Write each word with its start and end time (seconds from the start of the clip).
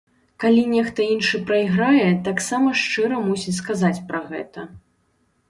Калі 0.43 0.61
нехта 0.75 1.03
іншы 1.15 1.41
прайграе, 1.51 2.07
таксама 2.29 2.73
шчыра 2.85 3.21
мусіць 3.27 3.55
сказаць 3.61 3.95
пра 4.11 4.25
гэта. 4.35 4.67